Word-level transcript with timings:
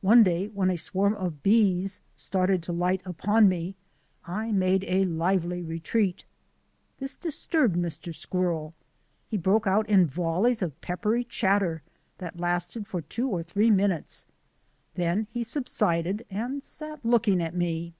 One 0.00 0.22
day 0.22 0.46
when 0.48 0.70
a 0.70 0.78
swarm 0.78 1.12
of 1.12 1.42
bees 1.42 2.00
started 2.16 2.62
to 2.62 2.72
light 2.72 3.02
upon 3.04 3.50
me 3.50 3.74
I 4.24 4.50
made 4.50 4.82
a 4.84 5.04
lively 5.04 5.62
retreat. 5.62 6.24
This 6.96 7.16
disturbed 7.16 7.76
Mr. 7.76 8.14
Squirrel. 8.14 8.72
He 9.28 9.36
broke 9.36 9.66
out 9.66 9.86
in 9.90 10.06
volleys 10.06 10.62
of 10.62 10.80
peppery 10.80 11.22
chatter 11.24 11.82
that 12.16 12.40
lasted 12.40 12.86
for 12.86 13.02
two 13.02 13.28
or 13.28 13.42
three 13.42 13.70
minutes, 13.70 14.24
then 14.94 15.26
he 15.30 15.42
subsided 15.42 16.24
and 16.30 16.64
sat 16.64 17.04
looking 17.04 17.42
at 17.42 17.54
me. 17.54 17.92